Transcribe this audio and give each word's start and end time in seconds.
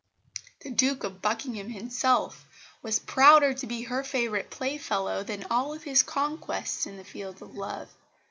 The 0.61 0.71
Duke 0.71 1.03
of 1.03 1.21
Buckingham, 1.21 1.69
himself, 1.69 2.47
was 2.81 2.97
prouder 2.97 3.53
to 3.53 3.67
be 3.67 3.83
her 3.83 4.03
favourite 4.03 4.49
playfellow 4.49 5.21
than 5.21 5.43
of 5.43 5.51
all 5.51 5.73
his 5.73 6.01
conquests 6.01 6.87
in 6.87 6.97
the 6.97 7.03
field 7.05 7.39
of 7.43 7.53
love. 7.53 7.87